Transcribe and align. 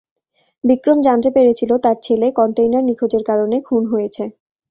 বিক্রম 0.63 0.97
জানতে 1.01 1.29
পেরেছিল 1.35 1.71
তার 1.83 1.97
ছেলে 2.03 2.27
কন্টেইনার 2.39 2.83
নিখোঁজের 2.89 3.23
কারণে 3.29 3.57
খুন 3.67 3.83
হয়েছে। 3.91 4.23